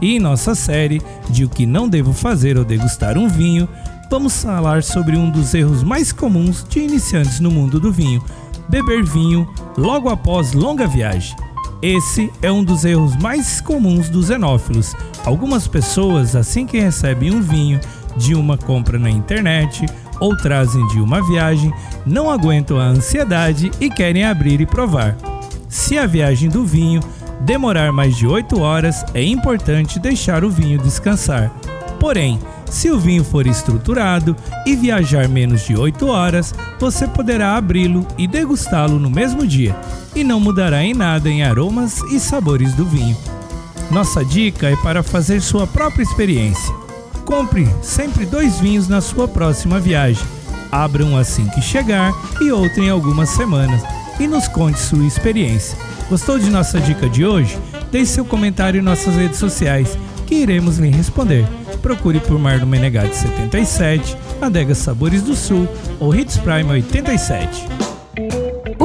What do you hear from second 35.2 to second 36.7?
menos de 8 horas,